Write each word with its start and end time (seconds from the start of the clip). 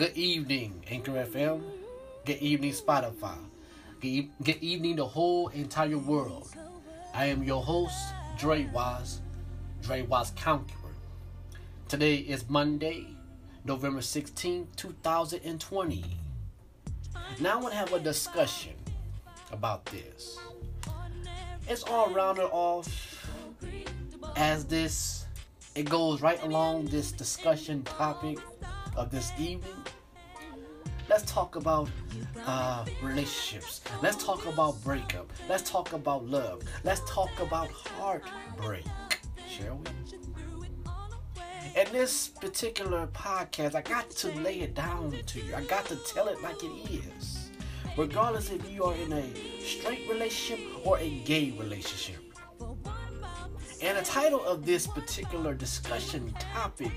Good 0.00 0.16
evening, 0.16 0.82
Anchor 0.88 1.12
FM. 1.12 1.60
Good 2.24 2.38
evening, 2.38 2.72
Spotify. 2.72 3.36
Good, 4.00 4.30
good 4.42 4.56
evening, 4.62 4.96
the 4.96 5.06
whole 5.06 5.48
entire 5.48 5.98
world. 5.98 6.48
I 7.12 7.26
am 7.26 7.42
your 7.42 7.62
host, 7.62 7.98
Dre 8.38 8.64
Wise, 8.72 9.20
Dre 9.82 10.00
Wise 10.00 10.30
Conqueror. 10.30 10.94
Today 11.86 12.14
is 12.14 12.48
Monday, 12.48 13.08
November 13.66 14.00
16, 14.00 14.68
2020. 14.74 16.04
Now 17.38 17.58
I 17.58 17.60
want 17.60 17.72
to 17.72 17.78
have 17.78 17.92
a 17.92 18.00
discussion 18.00 18.72
about 19.52 19.84
this. 19.84 20.38
It's 21.68 21.82
all 21.82 22.08
rounded 22.08 22.48
off 22.52 23.28
as 24.34 24.64
this, 24.64 25.26
it 25.74 25.90
goes 25.90 26.22
right 26.22 26.42
along 26.42 26.86
this 26.86 27.12
discussion 27.12 27.82
topic 27.82 28.38
of 28.96 29.10
this 29.10 29.32
evening. 29.38 29.74
Let's 31.08 31.30
talk 31.30 31.56
about 31.56 31.88
uh, 32.46 32.84
relationships. 33.02 33.80
Let's 34.00 34.22
talk 34.24 34.46
about 34.46 34.82
breakup. 34.84 35.32
Let's 35.48 35.68
talk 35.68 35.92
about 35.92 36.26
love. 36.26 36.62
Let's 36.84 37.00
talk 37.10 37.30
about 37.40 37.70
heartbreak. 37.70 38.86
Shall 39.48 39.78
we? 39.78 39.90
In 41.80 41.92
this 41.92 42.28
particular 42.28 43.06
podcast, 43.08 43.74
I 43.74 43.82
got 43.82 44.10
to 44.10 44.32
lay 44.40 44.60
it 44.60 44.74
down 44.74 45.14
to 45.26 45.40
you. 45.40 45.54
I 45.54 45.62
got 45.62 45.86
to 45.86 45.96
tell 45.96 46.28
it 46.28 46.42
like 46.42 46.62
it 46.62 46.90
is. 46.90 47.50
Regardless 47.96 48.50
if 48.50 48.68
you 48.70 48.84
are 48.84 48.94
in 48.94 49.12
a 49.12 49.24
straight 49.60 50.08
relationship 50.08 50.60
or 50.84 50.98
a 50.98 51.10
gay 51.24 51.52
relationship. 51.58 52.16
And 53.82 53.96
the 53.98 54.02
title 54.02 54.44
of 54.44 54.66
this 54.66 54.86
particular 54.86 55.54
discussion 55.54 56.34
topic 56.38 56.92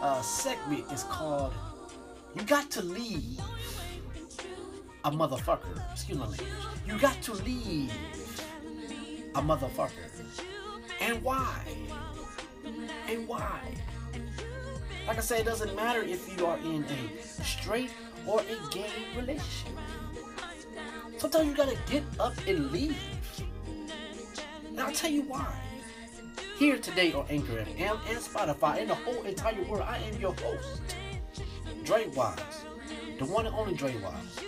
uh, 0.00 0.20
segment 0.22 0.90
is 0.92 1.04
called 1.04 1.52
You 2.34 2.42
Got 2.42 2.70
to 2.72 2.82
Leave 2.82 3.40
a 5.04 5.10
Motherfucker. 5.10 5.92
Excuse 5.92 6.18
my 6.18 6.26
language. 6.26 6.48
You 6.86 6.98
got 6.98 7.20
to 7.22 7.32
leave 7.34 7.92
a 9.34 9.42
motherfucker. 9.42 9.90
And 11.00 11.22
why? 11.22 11.64
And 13.08 13.28
why? 13.28 13.60
Like 15.06 15.18
I 15.18 15.20
said, 15.20 15.40
it 15.40 15.44
doesn't 15.44 15.74
matter 15.76 16.02
if 16.02 16.36
you 16.36 16.46
are 16.46 16.58
in 16.58 16.84
a 16.84 17.22
straight 17.22 17.90
or 18.26 18.40
a 18.40 18.70
gay 18.70 18.90
relationship. 19.16 19.72
Sometimes 21.18 21.48
you 21.48 21.54
gotta 21.54 21.78
get 21.90 22.02
up 22.18 22.34
and 22.46 22.70
leave. 22.70 22.96
And 24.68 24.80
I'll 24.80 24.92
tell 24.92 25.10
you 25.10 25.22
why. 25.22 25.63
Here 26.56 26.78
today 26.78 27.12
on 27.12 27.26
Anchor 27.28 27.64
FM 27.64 27.98
and 28.08 28.18
Spotify 28.18 28.80
and 28.80 28.88
the 28.88 28.94
whole 28.94 29.24
entire 29.24 29.60
world, 29.64 29.82
I 29.82 29.98
am 29.98 30.20
your 30.20 30.34
host, 30.34 30.82
Dre 31.82 32.06
Wise, 32.14 32.38
the 33.18 33.24
one 33.24 33.46
and 33.46 33.54
only 33.56 33.74
Dre 33.74 33.92
Wise. 34.00 34.38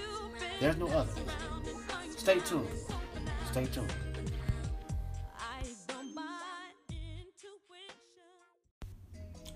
There's 0.60 0.76
no 0.76 0.86
other. 0.86 1.10
Stay 2.16 2.38
tuned. 2.38 2.68
Stay 3.50 3.66
tuned. 3.66 3.92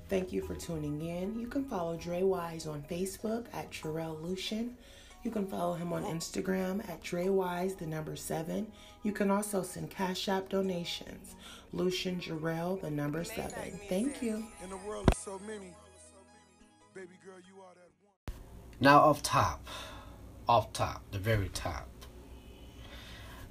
Thank 0.08 0.32
you 0.32 0.42
for 0.42 0.56
tuning 0.56 1.00
in. 1.06 1.38
You 1.38 1.46
can 1.46 1.64
follow 1.64 1.96
Dre 1.96 2.24
Wise 2.24 2.66
on 2.66 2.82
Facebook 2.82 3.46
at 3.52 3.70
Jarrell 3.70 4.20
Lucian. 4.20 4.76
You 5.22 5.30
can 5.30 5.46
follow 5.46 5.74
him 5.74 5.92
on 5.92 6.04
Instagram 6.04 6.88
at 6.88 7.02
Dre 7.02 7.28
Wise, 7.28 7.74
the 7.74 7.86
number 7.86 8.16
seven. 8.16 8.66
You 9.02 9.12
can 9.12 9.30
also 9.30 9.62
send 9.62 9.90
Cash 9.90 10.28
App 10.28 10.48
donations. 10.48 11.34
Lucian 11.72 12.20
Jarrell, 12.20 12.80
the 12.80 12.90
number 12.90 13.22
seven. 13.24 13.78
Thank 13.88 14.22
you. 14.22 14.46
In 14.64 14.70
the 14.70 14.78
world 14.78 15.08
of 15.08 15.16
so 15.18 15.38
many, 15.46 15.74
baby 16.94 17.18
girl, 17.24 17.36
you 17.46 17.60
are 17.60 17.74
that 17.74 17.90
one. 18.02 18.38
Now, 18.80 19.00
off 19.00 19.22
top, 19.22 19.66
off 20.48 20.72
top, 20.72 21.02
the 21.12 21.18
very 21.18 21.50
top. 21.50 21.88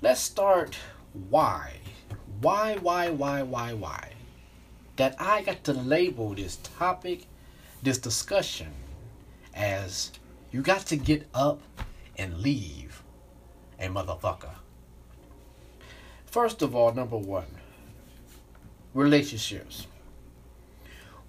Let's 0.02 0.22
start 0.22 0.76
why. 1.30 1.74
Why, 2.42 2.78
why, 2.78 3.12
why, 3.12 3.44
why, 3.44 3.74
why? 3.74 4.14
That 4.96 5.16
I 5.20 5.44
got 5.44 5.64
to 5.66 5.74
label 5.74 6.34
this 6.34 6.58
topic, 6.78 7.28
this 7.84 8.00
discussion, 8.00 8.72
as 9.54 10.12
you 10.52 10.62
got 10.62 10.86
to 10.88 10.96
get 10.96 11.28
up 11.34 11.62
and 12.18 12.40
leave 12.40 13.04
a 13.80 13.88
motherfucker. 13.88 14.56
First 16.26 16.62
of 16.62 16.76
all, 16.76 16.94
number 16.94 17.18
one, 17.18 17.48
relationships. 18.94 19.88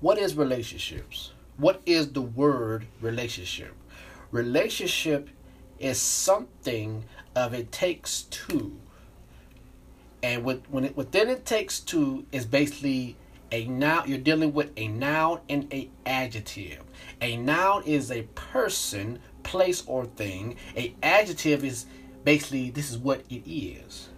What 0.01 0.19
is 0.19 0.35
relationships? 0.35 1.33
What 1.57 1.83
is 1.85 2.13
the 2.13 2.23
word 2.23 2.87
relationship? 3.01 3.75
Relationship 4.31 5.29
is 5.79 6.01
something 6.01 7.05
of 7.35 7.55
it 7.55 7.71
takes 7.73 8.23
two. 8.23 8.77
And 10.23 10.45
with, 10.45 10.63
when 10.71 10.85
it, 10.85 10.97
within 10.97 11.29
it 11.29 11.45
takes 11.45 11.81
two 11.81 12.27
is 12.33 12.47
basically 12.47 13.17
a 13.53 13.67
noun. 13.67 14.09
You're 14.09 14.19
dealing 14.19 14.53
with 14.53 14.71
a 14.77 14.89
noun 14.89 15.41
and 15.49 15.73
a 15.73 15.91
adjective. 16.07 16.83
A 17.21 17.37
noun 17.37 17.83
is 17.85 18.11
a 18.11 18.23
person, 18.35 19.21
place, 19.43 19.83
or 19.87 20.07
thing. 20.07 20.57
A 20.77 20.95
adjective 21.03 21.65
is 21.65 21.87
basically 22.25 22.71
this 22.71 22.91
is 22.91 22.99
what 22.99 23.25
it 23.29 23.49
is. 23.51 24.09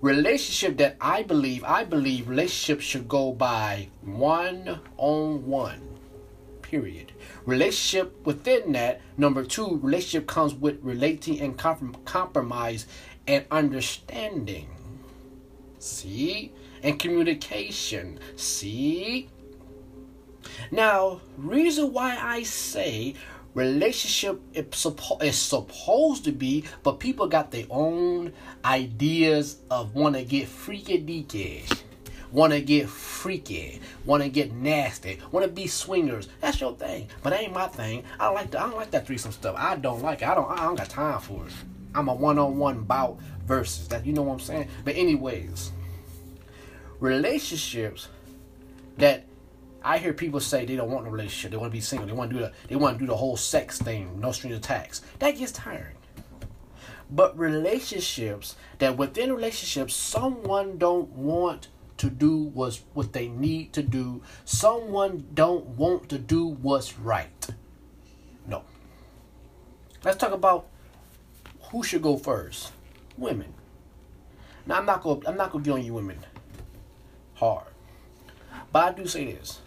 Relationship 0.00 0.78
that 0.78 0.96
I 1.00 1.22
believe, 1.22 1.62
I 1.62 1.84
believe 1.84 2.28
relationship 2.28 2.80
should 2.80 3.06
go 3.06 3.32
by 3.32 3.88
one 4.02 4.80
on 4.96 5.46
one. 5.46 5.80
Period. 6.62 7.12
Relationship 7.46 8.26
within 8.26 8.72
that, 8.72 9.00
number 9.16 9.44
two, 9.44 9.78
relationship 9.80 10.26
comes 10.26 10.54
with 10.54 10.82
relating 10.82 11.40
and 11.40 11.56
com- 11.56 11.96
compromise 12.04 12.86
and 13.28 13.44
understanding. 13.50 14.68
See? 15.82 16.52
And 16.84 16.98
communication. 16.98 18.20
See? 18.36 19.28
Now, 20.70 21.20
reason 21.36 21.92
why 21.92 22.16
I 22.16 22.44
say 22.44 23.14
relationship 23.54 24.40
is, 24.54 24.66
suppo- 24.66 25.22
is 25.22 25.36
supposed 25.36 26.24
to 26.24 26.32
be, 26.32 26.64
but 26.84 27.00
people 27.00 27.26
got 27.26 27.50
their 27.50 27.66
own 27.68 28.32
ideas 28.64 29.58
of 29.70 29.94
want 29.94 30.14
to 30.14 30.24
get 30.24 30.46
freaky 30.48 31.02
deaky, 31.02 31.80
want 32.30 32.52
to 32.52 32.60
get 32.60 32.88
freaky, 32.88 33.80
want 34.04 34.22
to 34.22 34.28
get 34.28 34.52
nasty, 34.52 35.18
want 35.32 35.44
to 35.44 35.50
be 35.50 35.66
swingers. 35.66 36.28
That's 36.40 36.60
your 36.60 36.74
thing, 36.76 37.08
but 37.24 37.32
ain't 37.32 37.52
my 37.52 37.66
thing. 37.66 38.04
I 38.20 38.28
like 38.28 38.52
the, 38.52 38.60
I 38.60 38.68
don't 38.68 38.76
like 38.76 38.92
that 38.92 39.06
threesome 39.06 39.32
stuff. 39.32 39.56
I 39.58 39.76
don't 39.76 40.02
like 40.02 40.22
it. 40.22 40.28
I 40.28 40.34
don't. 40.36 40.50
I 40.50 40.64
don't 40.64 40.76
got 40.76 40.88
time 40.88 41.20
for 41.20 41.44
it. 41.46 41.52
I'm 41.94 42.08
a 42.08 42.14
one-on-one 42.14 42.84
bout 42.84 43.18
versus 43.46 43.88
that. 43.88 44.06
You 44.06 44.12
know 44.12 44.22
what 44.22 44.34
I'm 44.34 44.40
saying? 44.40 44.68
But 44.84 44.96
anyways, 44.96 45.72
relationships 47.00 48.08
that 48.98 49.24
I 49.84 49.98
hear 49.98 50.12
people 50.12 50.40
say 50.40 50.64
they 50.64 50.76
don't 50.76 50.90
want 50.90 51.06
a 51.06 51.10
relationship. 51.10 51.50
They 51.50 51.56
want 51.56 51.72
to 51.72 51.76
be 51.76 51.80
single. 51.80 52.06
They 52.06 52.12
want 52.12 52.30
to 52.30 52.36
do 52.36 52.42
the 52.42 52.52
they 52.68 52.76
want 52.76 52.98
to 52.98 53.00
do 53.00 53.06
the 53.06 53.16
whole 53.16 53.36
sex 53.36 53.78
thing, 53.78 54.20
no 54.20 54.32
strings 54.32 54.56
attached. 54.56 55.02
That 55.18 55.32
gets 55.32 55.52
tiring. 55.52 55.96
But 57.10 57.38
relationships 57.38 58.56
that 58.78 58.96
within 58.96 59.32
relationships, 59.32 59.94
someone 59.94 60.78
don't 60.78 61.10
want 61.10 61.68
to 61.98 62.08
do 62.08 62.44
what's 62.54 62.82
what 62.94 63.12
they 63.12 63.28
need 63.28 63.72
to 63.74 63.82
do. 63.82 64.22
Someone 64.44 65.26
don't 65.34 65.66
want 65.66 66.08
to 66.08 66.18
do 66.18 66.46
what's 66.46 66.98
right. 66.98 67.46
No. 68.46 68.64
Let's 70.04 70.16
talk 70.16 70.32
about 70.32 70.66
who 71.70 71.82
should 71.82 72.02
go 72.02 72.16
first. 72.16 72.72
Women. 73.16 73.52
Now 74.66 74.76
I'm 74.76 74.86
not 74.86 75.02
gonna 75.02 75.20
I'm 75.26 75.36
not 75.36 75.52
gonna 75.52 75.64
get 75.64 75.72
on 75.72 75.84
you 75.84 75.94
women 75.94 76.18
hard. 77.42 77.66
But 78.70 78.84
I 78.84 78.92
do 78.92 79.06
say 79.08 79.32
this. 79.32 79.60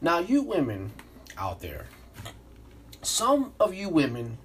Now, 0.00 0.18
you 0.18 0.42
women 0.42 0.90
out 1.36 1.60
there, 1.60 1.86
some 3.02 3.52
of 3.60 3.74
you 3.74 3.88
women 3.88 4.38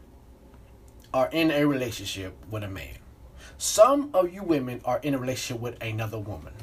are 1.12 1.28
in 1.32 1.50
a 1.50 1.66
relationship 1.66 2.36
with 2.52 2.64
a 2.64 2.68
man. 2.68 2.98
Some 3.58 4.12
of 4.14 4.32
you 4.32 4.44
women 4.44 4.82
are 4.86 5.00
in 5.02 5.16
a 5.16 5.18
relationship 5.18 5.60
with 5.60 5.82
another 5.82 6.20
woman. 6.20 6.54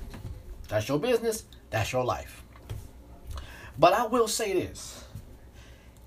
That's 0.69 0.89
your 0.89 1.01
business, 1.01 1.45
that's 1.71 1.93
your 1.93 2.05
life. 2.05 2.45
But 3.77 3.93
I 3.93 4.07
will 4.07 4.29
say 4.29 4.53
this 4.53 5.05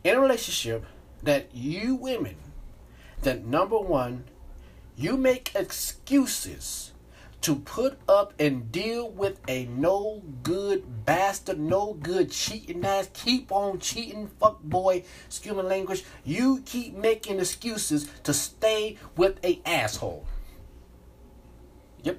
in 0.06 0.16
a 0.16 0.22
relationship, 0.22 0.86
that 1.24 1.50
you 1.54 1.96
women, 1.96 2.36
that 3.24 3.46
number 3.46 3.78
one, 3.78 4.24
you 4.95 5.18
make 5.18 5.54
excuses 5.56 6.92
to 7.42 7.56
put 7.56 8.00
up 8.07 8.34
and 8.40 8.72
deal 8.72 9.10
with 9.10 9.38
a 9.50 9.66
no 9.66 10.24
good 10.44 11.06
bastard, 11.06 11.60
no 11.60 11.94
good 11.94 12.31
cheating 12.31 12.86
ass, 12.86 13.10
keep 13.13 13.51
on 13.51 13.80
cheating, 13.80 14.30
fuck 14.40 14.63
boy, 14.63 15.04
excuse 15.25 15.54
my 15.54 15.62
language. 15.62 16.06
You 16.24 16.62
keep 16.66 16.95
making 16.95 17.40
excuses 17.40 18.10
to 18.24 18.34
stay 18.34 18.98
with 19.18 19.44
a 19.44 19.62
asshole. 19.66 20.25
Yep. 22.04 22.18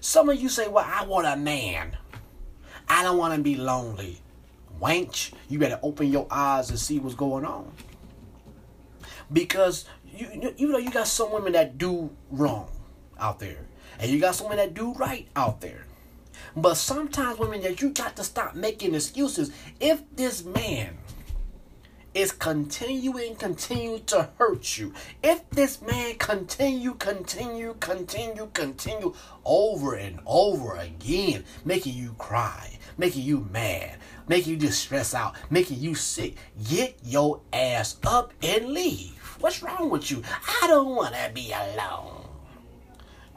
Some 0.00 0.28
of 0.28 0.38
you 0.38 0.50
say, 0.50 0.68
well, 0.68 0.84
I 0.86 1.06
want 1.06 1.26
a 1.26 1.36
man. 1.36 1.96
I 2.86 3.02
don't 3.02 3.16
want 3.16 3.34
to 3.34 3.40
be 3.40 3.56
lonely. 3.56 4.20
wench. 4.78 5.32
You 5.48 5.58
better 5.58 5.80
open 5.82 6.12
your 6.12 6.26
eyes 6.30 6.68
and 6.68 6.78
see 6.78 6.98
what's 6.98 7.14
going 7.14 7.46
on. 7.46 7.72
Because 9.32 9.86
you 10.16 10.54
you 10.56 10.68
know 10.68 10.78
you 10.78 10.90
got 10.90 11.06
some 11.06 11.32
women 11.32 11.52
that 11.52 11.78
do 11.78 12.10
wrong 12.30 12.70
out 13.18 13.38
there, 13.38 13.66
and 13.98 14.10
you 14.10 14.20
got 14.20 14.34
some 14.34 14.48
women 14.48 14.64
that 14.64 14.74
do 14.74 14.92
right 14.94 15.28
out 15.36 15.60
there. 15.60 15.86
But 16.56 16.74
sometimes 16.74 17.38
women 17.38 17.62
that 17.62 17.80
you 17.80 17.90
got 17.90 18.16
to 18.16 18.24
stop 18.24 18.54
making 18.54 18.94
excuses. 18.94 19.50
If 19.80 20.02
this 20.14 20.44
man 20.44 20.98
is 22.14 22.30
continuing, 22.30 23.34
continue 23.34 23.98
to 23.98 24.30
hurt 24.38 24.78
you. 24.78 24.94
If 25.22 25.50
this 25.50 25.82
man 25.82 26.14
continue, 26.14 26.94
continue, 26.94 27.74
continue, 27.80 28.48
continue 28.52 29.14
over 29.44 29.94
and 29.94 30.20
over 30.24 30.76
again, 30.76 31.44
making 31.64 31.94
you 31.94 32.14
cry, 32.18 32.78
making 32.96 33.22
you 33.22 33.48
mad, 33.50 33.96
making 34.28 34.52
you 34.52 34.58
just 34.58 34.80
stress 34.80 35.12
out, 35.12 35.34
making 35.50 35.80
you 35.80 35.96
sick, 35.96 36.36
get 36.68 36.96
your 37.02 37.40
ass 37.52 37.96
up 38.06 38.32
and 38.42 38.66
leave. 38.68 39.23
What's 39.44 39.62
wrong 39.62 39.90
with 39.90 40.10
you? 40.10 40.22
I 40.62 40.66
don't 40.68 40.96
want 40.96 41.14
to 41.14 41.30
be 41.34 41.52
alone. 41.52 42.24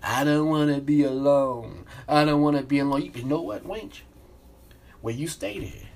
I 0.02 0.24
don't 0.24 0.48
want 0.48 0.74
to 0.74 0.80
be 0.80 1.04
alone. 1.04 1.84
I 2.08 2.24
don't 2.24 2.42
want 2.42 2.56
to 2.56 2.64
be 2.64 2.80
alone. 2.80 3.12
You 3.14 3.26
know 3.26 3.42
what, 3.42 3.68
wench? 3.68 4.04
Where 5.02 5.14
you 5.14 5.28
stay 5.28 5.60
there. 5.60 5.90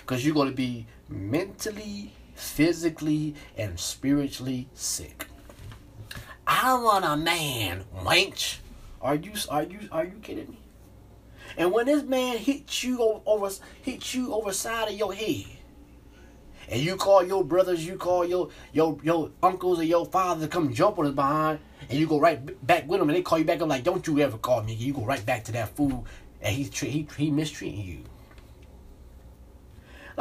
Because 0.00 0.26
you're 0.26 0.34
going 0.34 0.50
to 0.50 0.56
be 0.56 0.88
mentally, 1.08 2.12
physically, 2.34 3.36
and 3.56 3.78
spiritually 3.78 4.68
sick. 4.74 5.28
I 6.44 6.74
want 6.74 7.04
a 7.04 7.16
man, 7.16 7.84
wench. 8.00 8.58
Are 9.00 9.14
you 9.14 9.30
are 9.48 9.62
you 9.62 9.88
are 9.92 10.06
you 10.06 10.18
kidding 10.22 10.50
me? 10.50 10.58
And 11.56 11.70
when 11.70 11.86
this 11.86 12.02
man 12.02 12.36
hits 12.38 12.82
you 12.82 13.00
over, 13.00 13.20
over 13.26 13.50
hits 13.82 14.12
you 14.12 14.34
over 14.34 14.52
side 14.52 14.88
of 14.88 14.94
your 14.94 15.14
head, 15.14 15.46
and 16.68 16.80
you 16.80 16.96
call 16.96 17.24
your 17.24 17.44
brothers, 17.44 17.86
you 17.86 17.96
call 17.96 18.24
your 18.24 18.50
your 18.72 18.98
your 19.02 19.30
uncles 19.42 19.78
or 19.80 19.84
your 19.84 20.06
father 20.06 20.46
to 20.46 20.48
come 20.48 20.72
jump 20.72 20.98
on 20.98 21.06
his 21.06 21.14
behind, 21.14 21.58
and 21.88 21.98
you 21.98 22.06
go 22.06 22.18
right 22.20 22.66
back 22.66 22.88
with 22.88 23.00
them, 23.00 23.08
and 23.08 23.16
they 23.16 23.22
call 23.22 23.38
you 23.38 23.44
back. 23.44 23.60
I'm 23.60 23.68
like, 23.68 23.84
don't 23.84 24.06
you 24.06 24.20
ever 24.20 24.38
call 24.38 24.62
me? 24.62 24.74
You 24.74 24.92
go 24.92 25.04
right 25.04 25.24
back 25.24 25.44
to 25.44 25.52
that 25.52 25.74
fool, 25.76 26.06
and 26.40 26.54
he 26.54 26.64
he 26.64 27.08
he 27.16 27.30
mistreating 27.30 27.84
you. 27.84 28.04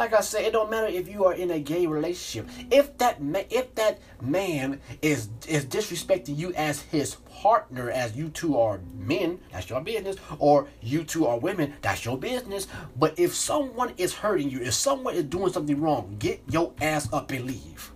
Like 0.01 0.13
I 0.13 0.21
said, 0.21 0.45
it 0.45 0.53
don't 0.53 0.71
matter 0.71 0.87
if 0.87 1.07
you 1.07 1.25
are 1.25 1.33
in 1.35 1.51
a 1.51 1.59
gay 1.59 1.85
relationship. 1.85 2.49
If 2.71 2.97
that 2.97 3.21
ma- 3.21 3.43
if 3.51 3.75
that 3.75 3.99
man 4.19 4.81
is 5.03 5.29
is 5.47 5.63
disrespecting 5.63 6.35
you 6.35 6.55
as 6.55 6.81
his 6.81 7.17
partner, 7.29 7.91
as 7.91 8.15
you 8.15 8.29
two 8.29 8.57
are 8.57 8.79
men, 8.97 9.41
that's 9.51 9.69
your 9.69 9.79
business. 9.79 10.15
Or 10.39 10.67
you 10.81 11.03
two 11.03 11.27
are 11.27 11.37
women, 11.37 11.75
that's 11.83 12.03
your 12.03 12.17
business. 12.17 12.67
But 12.97 13.19
if 13.19 13.35
someone 13.35 13.93
is 13.97 14.15
hurting 14.15 14.49
you, 14.49 14.61
if 14.61 14.73
someone 14.73 15.13
is 15.13 15.25
doing 15.25 15.53
something 15.53 15.79
wrong, 15.79 16.15
get 16.17 16.41
your 16.49 16.73
ass 16.81 17.07
up 17.13 17.29
and 17.29 17.45
leave. 17.45 17.91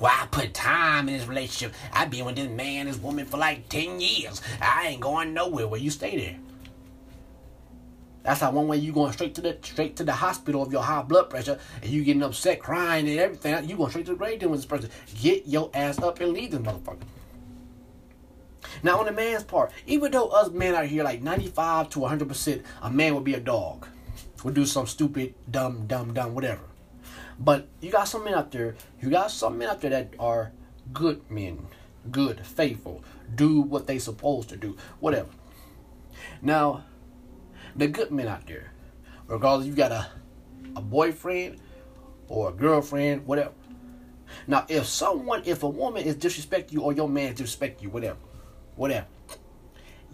Well, 0.00 0.10
I 0.10 0.28
put 0.30 0.54
time 0.54 1.10
in 1.10 1.18
this 1.18 1.26
relationship. 1.26 1.76
I've 1.92 2.08
been 2.08 2.24
with 2.24 2.36
this 2.36 2.48
man, 2.48 2.86
this 2.86 2.96
woman 2.96 3.26
for 3.26 3.36
like 3.36 3.68
10 3.68 4.00
years. 4.00 4.40
I 4.62 4.86
ain't 4.88 5.02
going 5.02 5.34
nowhere. 5.34 5.68
Well, 5.68 5.78
you 5.78 5.90
stay 5.90 6.16
there. 6.16 6.38
That's 8.28 8.42
how 8.42 8.50
one 8.50 8.68
way 8.68 8.76
you 8.76 8.92
going 8.92 9.10
straight 9.14 9.34
to 9.36 9.40
the 9.40 9.56
straight 9.62 9.96
to 9.96 10.04
the 10.04 10.12
hospital 10.12 10.60
of 10.60 10.70
your 10.70 10.82
high 10.82 11.00
blood 11.00 11.30
pressure 11.30 11.58
and 11.80 11.90
you 11.90 12.04
getting 12.04 12.22
upset, 12.22 12.60
crying 12.60 13.08
and 13.08 13.18
everything. 13.18 13.66
You 13.66 13.74
going 13.74 13.88
straight 13.88 14.04
to 14.04 14.12
the 14.12 14.18
grave 14.18 14.42
with 14.42 14.58
this 14.60 14.66
person. 14.66 14.90
Get 15.18 15.46
your 15.46 15.70
ass 15.72 15.98
up 16.00 16.20
and 16.20 16.34
leave 16.34 16.50
this 16.50 16.60
motherfucker. 16.60 17.06
Now 18.82 19.00
on 19.00 19.06
the 19.06 19.12
man's 19.12 19.44
part, 19.44 19.72
even 19.86 20.12
though 20.12 20.28
us 20.28 20.50
men 20.50 20.74
out 20.74 20.84
here 20.84 21.04
like 21.04 21.22
95 21.22 21.88
to 21.88 22.00
100 22.00 22.28
percent, 22.28 22.62
a 22.82 22.90
man 22.90 23.14
would 23.14 23.24
be 23.24 23.32
a 23.32 23.40
dog, 23.40 23.86
would 24.44 24.52
do 24.52 24.66
some 24.66 24.86
stupid, 24.86 25.34
dumb, 25.50 25.86
dumb, 25.86 26.12
dumb, 26.12 26.34
whatever. 26.34 26.64
But 27.38 27.66
you 27.80 27.90
got 27.90 28.08
some 28.08 28.24
men 28.24 28.34
out 28.34 28.50
there, 28.50 28.76
you 29.00 29.08
got 29.08 29.30
some 29.30 29.56
men 29.56 29.70
out 29.70 29.80
there 29.80 29.88
that 29.88 30.12
are 30.18 30.52
good 30.92 31.22
men, 31.30 31.66
good, 32.10 32.44
faithful, 32.44 33.02
do 33.34 33.62
what 33.62 33.86
they 33.86 33.98
supposed 33.98 34.50
to 34.50 34.56
do, 34.58 34.76
whatever. 35.00 35.30
Now 36.42 36.84
the 37.78 37.86
good 37.88 38.10
men 38.10 38.28
out 38.28 38.46
there. 38.46 38.72
Regardless 39.26 39.66
you 39.66 39.74
got 39.74 39.92
a 39.92 40.08
a 40.76 40.80
boyfriend 40.82 41.58
or 42.28 42.50
a 42.50 42.52
girlfriend, 42.52 43.26
whatever. 43.26 43.52
Now, 44.46 44.66
if 44.68 44.86
someone, 44.86 45.42
if 45.46 45.62
a 45.62 45.68
woman 45.68 46.04
is 46.04 46.16
disrespect 46.16 46.72
you 46.72 46.82
or 46.82 46.92
your 46.92 47.08
man 47.08 47.32
disrespect 47.32 47.82
you, 47.82 47.90
whatever, 47.90 48.18
whatever, 48.76 49.06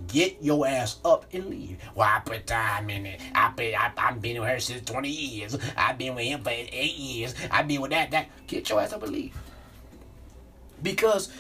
get 0.09 0.37
your 0.41 0.67
ass 0.67 0.99
up 1.05 1.27
and 1.33 1.47
leave. 1.47 1.79
Well, 1.95 2.09
I 2.09 2.21
put 2.21 2.47
time 2.47 2.91
in 2.91 3.07
it. 3.07 3.21
I 3.35 3.53
put, 3.57 3.75
I, 3.75 3.93
I've 3.97 4.23
been 4.23 4.41
with 4.41 4.49
her 4.49 4.61
since 4.61 4.89
20 4.89 5.09
years. 5.09 5.59
I've 5.77 5.99
been 5.99 6.15
with 6.15 6.25
him 6.25 6.43
for 6.43 6.51
eight 6.51 6.97
years. 6.97 7.35
I've 7.51 7.67
been 7.67 7.81
with 7.81 7.91
that, 7.91 8.11
that. 8.13 8.29
Get 8.47 8.69
your 8.69 8.81
ass 8.81 8.93
up 8.93 9.03
and 9.03 9.13
leave. 9.13 9.37
Because 10.83 11.33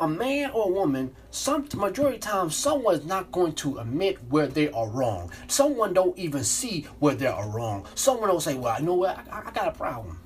a 0.00 0.08
man 0.08 0.50
or 0.50 0.68
a 0.68 0.72
woman, 0.72 1.14
some 1.30 1.68
majority 1.74 2.16
of 2.16 2.22
times, 2.22 2.56
someone's 2.56 3.04
not 3.04 3.30
going 3.32 3.52
to 3.54 3.78
admit 3.78 4.18
where 4.28 4.46
they 4.46 4.70
are 4.70 4.88
wrong. 4.88 5.30
Someone 5.46 5.94
don't 5.94 6.18
even 6.18 6.44
see 6.44 6.86
where 6.98 7.14
they 7.14 7.26
are 7.26 7.48
wrong. 7.48 7.86
Someone 7.94 8.28
will 8.30 8.40
say, 8.40 8.54
"Well, 8.54 8.74
I 8.76 8.80
know 8.80 8.94
what? 8.94 9.18
I, 9.30 9.42
I 9.46 9.50
got 9.52 9.68
a 9.68 9.72
problem." 9.72 10.18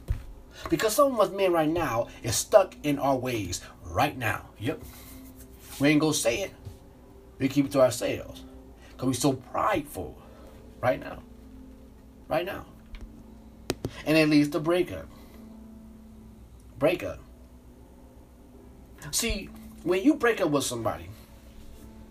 Because 0.70 0.94
some 0.94 1.12
of 1.12 1.20
us 1.20 1.30
men 1.30 1.52
right 1.52 1.68
now 1.68 2.08
is 2.22 2.34
stuck 2.36 2.74
in 2.82 2.98
our 2.98 3.16
ways 3.16 3.60
right 3.84 4.16
now. 4.16 4.46
Yep. 4.58 4.82
We 5.80 5.88
ain't 5.88 6.00
gonna 6.00 6.14
say 6.14 6.42
it. 6.42 6.52
We 7.38 7.48
keep 7.48 7.66
it 7.66 7.72
to 7.72 7.80
ourselves. 7.80 8.44
Cause 8.96 9.06
we 9.06 9.14
so 9.14 9.34
prideful 9.34 10.18
right 10.80 10.98
now. 10.98 11.22
Right 12.26 12.44
now. 12.44 12.66
And 14.04 14.16
it 14.18 14.28
leads 14.28 14.48
to 14.50 14.60
breakup. 14.60 15.06
Breakup. 16.78 17.20
See, 19.12 19.48
when 19.88 20.02
you 20.02 20.14
break 20.14 20.40
up 20.40 20.50
with 20.50 20.64
somebody, 20.64 21.08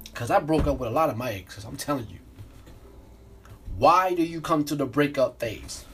because 0.05 0.31
I 0.31 0.39
broke 0.39 0.67
up 0.67 0.79
with 0.79 0.89
a 0.89 0.91
lot 0.91 1.09
of 1.09 1.17
my 1.17 1.31
exes, 1.31 1.63
I'm 1.63 1.77
telling 1.77 2.07
you. 2.09 2.19
Why 3.77 4.15
do 4.15 4.23
you 4.23 4.41
come 4.41 4.63
to 4.65 4.75
the 4.75 4.85
breakup 4.85 5.39
phase? 5.39 5.85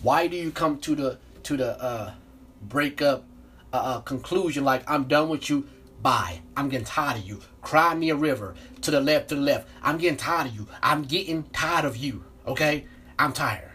Why 0.00 0.26
do 0.26 0.36
you 0.36 0.50
come 0.50 0.78
to 0.78 0.94
the 0.94 1.18
to 1.42 1.56
the 1.58 1.82
uh, 1.82 2.14
breakup 2.62 3.24
uh, 3.72 3.76
uh, 3.76 4.00
conclusion 4.00 4.64
like 4.64 4.88
I'm 4.90 5.04
done 5.04 5.28
with 5.28 5.50
you? 5.50 5.68
Bye. 6.00 6.40
I'm 6.56 6.70
getting 6.70 6.86
tired 6.86 7.18
of 7.18 7.24
you. 7.24 7.40
Cry 7.60 7.94
me 7.94 8.10
a 8.10 8.16
river. 8.16 8.54
To 8.82 8.90
the 8.90 9.00
left, 9.00 9.28
to 9.28 9.34
the 9.34 9.40
left. 9.40 9.68
I'm 9.82 9.98
getting 9.98 10.16
tired 10.16 10.48
of 10.48 10.54
you. 10.54 10.68
I'm 10.82 11.02
getting 11.02 11.44
tired 11.52 11.84
of 11.84 11.96
you. 11.96 12.24
Okay? 12.46 12.86
I'm 13.18 13.32
tired. 13.32 13.70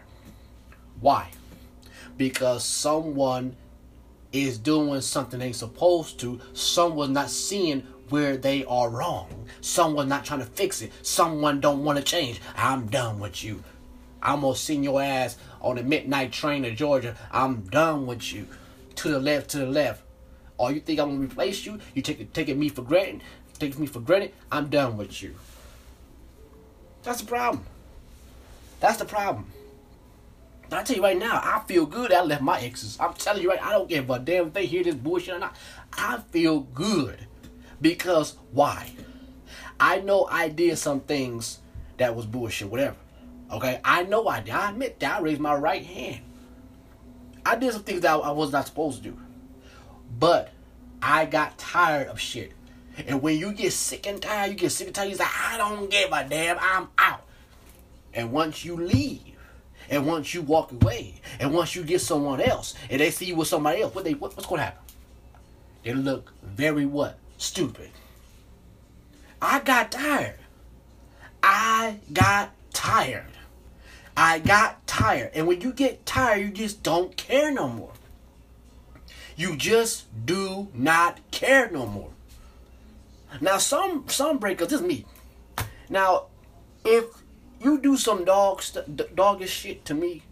Why? 1.00 1.30
Because 2.16 2.64
someone 2.64 3.56
is 4.32 4.58
doing 4.58 5.00
something 5.00 5.40
they 5.40 5.52
supposed 5.52 6.20
to. 6.20 6.40
Someone 6.52 7.12
not 7.12 7.30
seeing 7.30 7.82
where 8.08 8.36
they 8.36 8.64
are 8.64 8.90
wrong. 8.90 9.28
Someone 9.60 10.08
not 10.08 10.24
trying 10.24 10.40
to 10.40 10.46
fix 10.46 10.82
it. 10.82 10.92
Someone 11.02 11.60
don't 11.60 11.84
want 11.84 11.98
to 11.98 12.04
change. 12.04 12.40
I'm 12.56 12.86
done 12.86 13.20
with 13.20 13.42
you. 13.42 13.62
I'm 14.22 14.42
gonna 14.42 14.54
send 14.56 14.84
your 14.84 15.00
ass 15.00 15.36
on 15.60 15.76
the 15.76 15.82
midnight 15.82 16.32
train 16.32 16.62
to 16.62 16.74
Georgia. 16.74 17.16
I'm 17.30 17.62
done 17.62 18.06
with 18.06 18.32
you. 18.32 18.46
To 18.96 19.08
the 19.08 19.18
left, 19.18 19.50
to 19.50 19.58
the 19.58 19.66
left. 19.66 20.02
Or 20.58 20.70
you 20.72 20.80
think 20.80 21.00
I'm 21.00 21.08
gonna 21.08 21.20
replace 21.20 21.64
you? 21.64 21.78
You 21.94 22.02
take 22.02 22.32
taking 22.32 22.58
me 22.58 22.68
for 22.68 22.82
granted? 22.82 23.22
Taking 23.58 23.80
me 23.80 23.86
for 23.86 24.00
granted? 24.00 24.32
I'm 24.52 24.68
done 24.68 24.96
with 24.96 25.22
you. 25.22 25.34
That's 27.02 27.22
the 27.22 27.26
problem. 27.26 27.64
That's 28.80 28.98
the 28.98 29.06
problem. 29.06 29.46
I 30.72 30.82
tell 30.82 30.96
you 30.96 31.02
right 31.02 31.18
now, 31.18 31.40
I 31.42 31.62
feel 31.66 31.86
good. 31.86 32.12
I 32.12 32.22
left 32.22 32.42
my 32.42 32.60
exes. 32.60 32.96
I'm 33.00 33.14
telling 33.14 33.42
you 33.42 33.50
right, 33.50 33.62
I 33.62 33.72
don't 33.72 33.88
give 33.88 34.08
a 34.10 34.18
damn 34.18 34.48
if 34.48 34.52
they 34.52 34.66
hear 34.66 34.84
this 34.84 34.94
bullshit 34.94 35.34
or 35.34 35.38
not. 35.38 35.56
I 35.92 36.18
feel 36.30 36.60
good 36.60 37.26
because 37.80 38.36
why? 38.52 38.92
I 39.78 40.00
know 40.00 40.26
I 40.30 40.48
did 40.48 40.78
some 40.78 41.00
things 41.00 41.58
that 41.96 42.14
was 42.14 42.26
bullshit, 42.26 42.68
whatever. 42.68 42.96
Okay, 43.50 43.80
I 43.84 44.04
know 44.04 44.28
I 44.28 44.40
did. 44.40 44.54
I 44.54 44.70
admit 44.70 45.00
that 45.00 45.18
I 45.18 45.20
raised 45.20 45.40
my 45.40 45.54
right 45.54 45.84
hand. 45.84 46.20
I 47.44 47.56
did 47.56 47.72
some 47.72 47.82
things 47.82 48.02
that 48.02 48.12
I 48.12 48.30
was 48.30 48.52
not 48.52 48.66
supposed 48.66 49.02
to 49.02 49.10
do, 49.10 49.18
but 50.18 50.50
I 51.02 51.24
got 51.24 51.58
tired 51.58 52.08
of 52.08 52.20
shit. 52.20 52.52
And 53.06 53.22
when 53.22 53.38
you 53.38 53.52
get 53.52 53.72
sick 53.72 54.06
and 54.06 54.20
tired, 54.20 54.50
you 54.50 54.56
get 54.56 54.70
sick 54.70 54.88
and 54.88 54.94
tired. 54.94 55.08
You 55.08 55.16
say, 55.16 55.24
"I 55.24 55.56
don't 55.56 55.90
give 55.90 56.12
a 56.12 56.28
damn. 56.28 56.58
I'm 56.60 56.88
out." 56.98 57.24
And 58.12 58.30
once 58.30 58.64
you 58.64 58.76
leave 58.76 59.36
and 59.88 60.06
once 60.06 60.34
you 60.34 60.42
walk 60.42 60.72
away, 60.72 61.14
and 61.38 61.54
once 61.54 61.74
you 61.74 61.82
get 61.82 62.00
someone 62.00 62.40
else, 62.40 62.74
and 62.88 63.00
they 63.00 63.10
see 63.10 63.26
you 63.26 63.36
with 63.36 63.48
somebody 63.48 63.82
else, 63.82 63.94
what 63.94 64.04
they 64.04 64.14
what, 64.14 64.36
what's 64.36 64.48
gonna 64.48 64.62
happen? 64.62 64.82
They 65.82 65.94
look 65.94 66.32
very 66.42 66.86
what? 66.86 67.18
Stupid. 67.38 67.90
I 69.40 69.60
got 69.60 69.90
tired. 69.90 70.38
I 71.42 72.00
got 72.12 72.50
tired. 72.72 73.24
I 74.16 74.38
got 74.40 74.86
tired. 74.86 75.30
And 75.34 75.46
when 75.46 75.60
you 75.62 75.72
get 75.72 76.04
tired, 76.04 76.40
you 76.40 76.50
just 76.50 76.82
don't 76.82 77.16
care 77.16 77.50
no 77.50 77.68
more. 77.68 77.92
You 79.36 79.56
just 79.56 80.04
do 80.26 80.68
not 80.74 81.18
care 81.30 81.70
no 81.70 81.86
more. 81.86 82.10
Now 83.40 83.58
some 83.58 84.04
some 84.08 84.38
breakups, 84.38 84.68
this 84.68 84.80
is 84.80 84.82
me. 84.82 85.06
Now, 85.88 86.26
if 86.84 87.04
do 87.82 87.96
some 87.96 88.24
dog 88.24 88.62
st- 88.62 89.14
doggish 89.14 89.48
shit 89.48 89.84
to 89.86 89.94
me, 89.94 90.22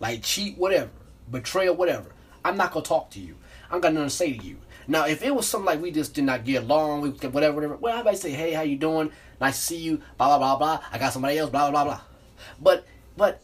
like 0.00 0.22
cheat, 0.22 0.58
whatever, 0.58 0.90
betrayal, 1.30 1.74
whatever, 1.74 2.12
I'm 2.44 2.56
not 2.56 2.72
gonna 2.72 2.84
talk 2.84 3.10
to 3.10 3.20
you. 3.20 3.36
I'm 3.70 3.80
got 3.80 3.92
nothing 3.92 4.08
to 4.08 4.14
say 4.14 4.32
to 4.32 4.44
you. 4.44 4.58
Now, 4.86 5.06
if 5.06 5.22
it 5.22 5.34
was 5.34 5.48
something 5.48 5.66
like 5.66 5.80
we 5.80 5.90
just 5.90 6.14
did 6.14 6.24
not 6.24 6.44
get 6.44 6.64
along, 6.64 7.00
we 7.00 7.10
whatever, 7.10 7.54
whatever, 7.54 7.76
well, 7.76 7.98
I 7.98 8.02
might 8.02 8.18
say, 8.18 8.32
hey, 8.32 8.52
how 8.52 8.62
you 8.62 8.76
doing? 8.76 9.10
Nice 9.40 9.58
to 9.58 9.62
see 9.64 9.78
you. 9.78 9.96
Blah 10.18 10.38
blah 10.38 10.38
blah 10.38 10.56
blah. 10.56 10.86
I 10.92 10.98
got 10.98 11.12
somebody 11.12 11.38
else. 11.38 11.50
Blah 11.50 11.70
blah 11.70 11.84
blah 11.84 11.94
blah. 11.94 12.00
But 12.60 12.86
but 13.16 13.40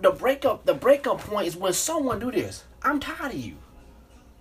the 0.00 0.10
breakup 0.10 0.64
the 0.66 0.74
breakup 0.74 1.18
point 1.20 1.48
is 1.48 1.56
when 1.56 1.72
someone 1.72 2.18
do 2.18 2.30
this. 2.30 2.64
I'm 2.82 3.00
tired 3.00 3.32
of 3.32 3.38
you. 3.38 3.56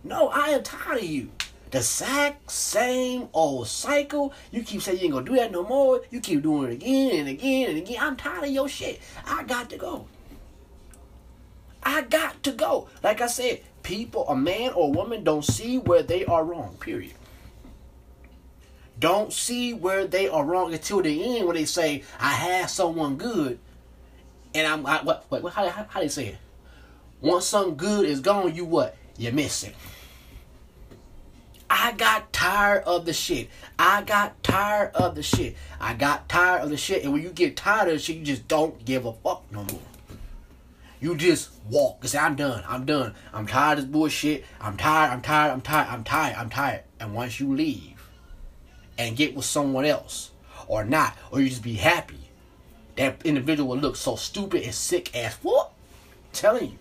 No, 0.04 0.30
I 0.30 0.50
am 0.50 0.64
tired 0.64 1.00
of 1.00 1.04
you. 1.04 1.32
The 1.74 1.80
exact 1.80 2.52
same 2.52 3.30
old 3.34 3.68
cycle. 3.68 4.32
You 4.52 4.62
keep 4.62 4.84
saying 4.84 5.00
you 5.00 5.06
ain't 5.06 5.14
gonna 5.14 5.26
do 5.26 5.36
that 5.38 5.52
no 5.52 5.64
more. 5.64 6.04
You 6.12 6.20
keep 6.20 6.44
doing 6.44 6.70
it 6.70 6.74
again 6.74 7.22
and 7.22 7.28
again 7.28 7.70
and 7.72 7.80
again. 7.80 7.98
I'm 8.00 8.16
tired 8.16 8.44
of 8.44 8.52
your 8.52 8.70
shit. 8.70 9.02
I 9.26 9.42
got 9.42 9.72
to 9.72 9.78
go. 9.78 10.06
I 11.82 12.04
got 12.04 12.44
to 12.44 12.52
go. 12.52 12.90
Like 13.02 13.22
I 13.22 13.26
said, 13.26 13.64
people, 13.82 14.30
a 14.30 14.36
man 14.36 14.74
or 14.74 14.90
a 14.90 14.92
woman, 14.92 15.24
don't 15.24 15.44
see 15.44 15.80
where 15.80 16.04
they 16.04 16.26
are 16.26 16.46
wrong. 16.46 16.78
Period. 16.80 17.16
Don't 19.00 19.34
see 19.34 19.74
where 19.74 20.06
they 20.06 20.28
are 20.28 20.46
wrong 20.46 20.74
until 20.74 21.02
the 21.02 21.38
end 21.38 21.48
when 21.48 21.56
they 21.56 21.66
say, 21.66 22.04
"I 22.20 22.34
had 22.34 22.70
someone 22.70 23.16
good," 23.16 23.58
and 24.54 24.68
I'm 24.68 24.86
I, 24.86 25.02
what? 25.02 25.26
What? 25.30 25.54
How, 25.54 25.68
how, 25.70 25.88
how 25.90 26.02
they 26.02 26.08
say 26.08 26.28
it? 26.28 26.38
Once 27.20 27.48
something 27.48 27.78
good 27.78 28.06
is 28.06 28.20
gone, 28.20 28.54
you 28.54 28.64
what? 28.64 28.96
You 29.18 29.32
miss 29.32 29.64
it. 29.64 29.74
I 31.76 31.94
got 31.94 32.32
tired 32.32 32.84
of 32.84 33.08
the 33.08 33.14
shit. 33.14 33.50
I 33.80 34.04
got 34.04 34.44
tired 34.44 34.92
of 34.94 35.16
the 35.16 35.24
shit. 35.24 35.56
I 35.82 35.96
got 35.96 36.30
tired 36.30 36.62
of 36.62 36.70
the 36.70 36.78
shit. 36.78 37.04
And 37.04 37.12
when 37.12 37.24
you 37.24 37.30
get 37.30 37.58
tired 37.58 37.88
of 37.88 37.96
the 37.96 38.00
shit, 38.00 38.18
you 38.18 38.24
just 38.24 38.48
don't 38.48 38.86
give 38.86 39.08
a 39.08 39.14
fuck 39.14 39.44
no 39.52 39.64
more. 39.64 39.80
You 41.02 41.16
just 41.16 41.50
walk 41.68 41.98
and 42.02 42.10
say, 42.12 42.20
I'm 42.20 42.36
done. 42.36 42.64
I'm 42.68 42.86
done. 42.86 43.16
I'm 43.34 43.48
tired 43.48 43.80
of 43.80 43.86
this 43.86 43.92
bullshit. 43.92 44.46
I'm 44.62 44.78
tired. 44.78 45.12
I'm 45.12 45.22
tired. 45.24 45.52
I'm 45.52 45.62
tired. 45.62 45.88
I'm 45.90 46.04
tired. 46.04 46.36
I'm 46.36 46.50
tired. 46.52 46.84
And 47.00 47.16
once 47.16 47.40
you 47.40 47.56
leave 47.56 48.08
and 49.00 49.18
get 49.18 49.36
with 49.36 49.46
someone 49.46 49.86
else 49.86 50.30
or 50.68 50.86
not, 50.86 51.18
or 51.32 51.42
you 51.42 51.50
just 51.50 51.64
be 51.64 51.74
happy, 51.74 52.30
that 52.98 53.26
individual 53.26 53.70
will 53.70 53.78
look 53.78 53.96
so 53.96 54.16
stupid 54.16 54.62
and 54.62 54.76
sick 54.76 55.16
as 55.16 55.34
what? 55.42 55.72
telling 56.34 56.72
you. 56.72 56.78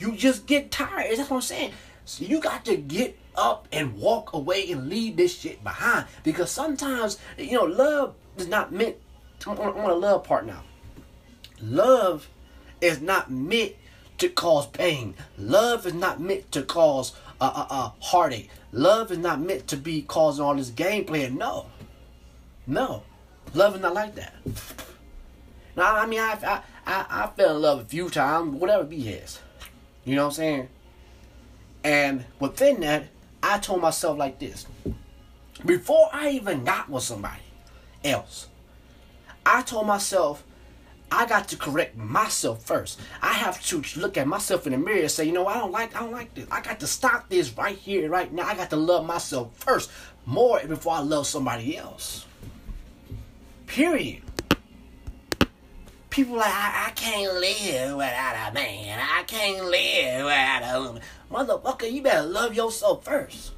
You 0.00 0.16
just 0.16 0.46
get 0.46 0.72
tired. 0.72 1.16
That's 1.16 1.30
what 1.30 1.36
I'm 1.36 1.42
saying. 1.42 1.72
So 2.04 2.24
you 2.24 2.40
got 2.40 2.64
to 2.66 2.76
get 2.76 3.18
up 3.36 3.68
and 3.72 3.96
walk 3.96 4.32
away 4.32 4.70
and 4.70 4.88
leave 4.88 5.16
this 5.16 5.38
shit 5.38 5.62
behind. 5.62 6.06
Because 6.22 6.50
sometimes, 6.50 7.18
you 7.38 7.52
know, 7.52 7.64
love 7.64 8.14
is 8.36 8.48
not 8.48 8.72
meant. 8.72 8.96
I'm 9.46 9.58
on, 9.58 9.90
a 9.90 9.94
love 9.94 10.24
part 10.24 10.46
now. 10.46 10.62
Love 11.60 12.28
is 12.80 13.00
not 13.00 13.30
meant 13.30 13.74
to 14.18 14.28
cause 14.28 14.66
pain. 14.66 15.14
Love 15.36 15.86
is 15.86 15.94
not 15.94 16.20
meant 16.20 16.50
to 16.52 16.62
cause 16.62 17.14
a 17.40 17.44
uh, 17.44 17.48
uh, 17.48 17.66
uh, 17.70 17.90
heartache. 18.00 18.50
Love 18.70 19.10
is 19.10 19.18
not 19.18 19.40
meant 19.40 19.66
to 19.68 19.76
be 19.76 20.02
causing 20.02 20.44
all 20.44 20.54
this 20.54 20.70
gameplay. 20.70 21.30
No, 21.32 21.66
no, 22.66 23.02
love 23.52 23.74
is 23.74 23.80
not 23.80 23.94
like 23.94 24.14
that. 24.14 24.34
Now, 25.76 25.96
I 25.96 26.06
mean, 26.06 26.20
I 26.20 26.38
I 26.42 26.62
I, 26.86 27.06
I 27.08 27.30
fell 27.36 27.56
in 27.56 27.62
love 27.62 27.80
a 27.80 27.84
few 27.84 28.10
times, 28.10 28.54
whatever 28.54 28.84
be 28.84 29.02
has. 29.02 29.40
You 30.04 30.14
know 30.16 30.22
what 30.22 30.28
I'm 30.28 30.34
saying? 30.34 30.68
And 31.84 32.24
within 32.38 32.80
that, 32.80 33.04
I 33.42 33.58
told 33.58 33.80
myself 33.80 34.18
like 34.18 34.38
this. 34.38 34.66
Before 35.64 36.08
I 36.12 36.30
even 36.30 36.64
got 36.64 36.88
with 36.88 37.02
somebody 37.02 37.42
else, 38.04 38.48
I 39.44 39.62
told 39.62 39.86
myself 39.86 40.44
I 41.10 41.26
got 41.26 41.48
to 41.48 41.56
correct 41.56 41.96
myself 41.96 42.64
first. 42.64 42.98
I 43.20 43.34
have 43.34 43.62
to 43.66 43.82
look 44.00 44.16
at 44.16 44.26
myself 44.26 44.66
in 44.66 44.72
the 44.72 44.78
mirror 44.78 45.00
and 45.00 45.10
say, 45.10 45.24
you 45.24 45.32
know, 45.32 45.46
I 45.46 45.58
don't 45.58 45.70
like, 45.70 45.94
I 45.94 46.00
don't 46.00 46.12
like 46.12 46.34
this. 46.34 46.46
I 46.50 46.62
got 46.62 46.80
to 46.80 46.86
stop 46.86 47.28
this 47.28 47.54
right 47.56 47.76
here, 47.76 48.08
right 48.08 48.32
now. 48.32 48.46
I 48.46 48.54
got 48.54 48.70
to 48.70 48.76
love 48.76 49.04
myself 49.04 49.54
first, 49.54 49.90
more 50.24 50.60
before 50.66 50.94
I 50.94 51.00
love 51.00 51.26
somebody 51.26 51.76
else. 51.76 52.24
Period. 53.66 54.21
People 56.12 56.36
like, 56.36 56.52
I, 56.52 56.88
I 56.88 56.90
can't 56.90 57.40
live 57.40 57.96
without 57.96 58.50
a 58.50 58.52
man. 58.52 59.00
I 59.00 59.22
can't 59.22 59.64
live 59.64 60.26
without 60.26 60.62
a 60.62 60.80
woman. 60.82 61.02
Motherfucker, 61.30 61.90
you 61.90 62.02
better 62.02 62.28
love 62.28 62.54
yourself 62.54 63.02
first 63.02 63.52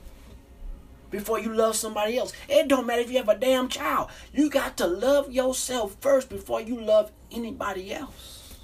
before 1.10 1.40
you 1.40 1.52
love 1.52 1.74
somebody 1.74 2.16
else. 2.16 2.32
It 2.48 2.68
don't 2.68 2.86
matter 2.86 3.02
if 3.02 3.10
you 3.10 3.16
have 3.16 3.28
a 3.28 3.36
damn 3.36 3.68
child. 3.68 4.10
You 4.32 4.48
got 4.50 4.76
to 4.76 4.86
love 4.86 5.32
yourself 5.32 5.96
first 6.00 6.28
before 6.28 6.60
you 6.60 6.80
love 6.80 7.10
anybody 7.32 7.92
else. 7.92 8.54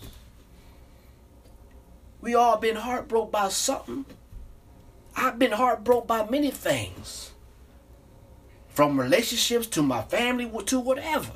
We 2.20 2.36
all 2.36 2.58
been 2.58 2.76
heartbroken 2.76 3.32
by 3.32 3.48
something. 3.48 4.06
I've 5.16 5.36
been 5.40 5.50
heartbroken 5.50 6.06
by 6.06 6.30
many 6.30 6.52
things. 6.52 7.32
From 8.68 9.00
relationships 9.00 9.66
to 9.66 9.82
my 9.82 10.02
family 10.02 10.48
to 10.66 10.78
whatever. 10.78 11.32